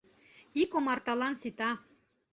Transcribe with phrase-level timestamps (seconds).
[0.61, 1.71] Ик омарталан сита.